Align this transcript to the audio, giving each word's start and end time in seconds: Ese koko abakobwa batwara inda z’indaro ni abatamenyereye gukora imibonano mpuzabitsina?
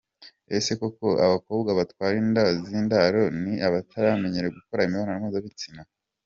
Ese 0.57 0.71
koko 0.81 1.07
abakobwa 1.25 1.69
batwara 1.79 2.13
inda 2.23 2.43
z’indaro 2.65 3.23
ni 3.41 3.53
abatamenyereye 3.67 4.51
gukora 4.57 4.83
imibonano 4.85 5.19
mpuzabitsina? 5.21 5.81